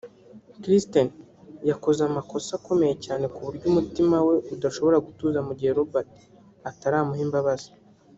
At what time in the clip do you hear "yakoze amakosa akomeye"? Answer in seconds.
1.69-2.95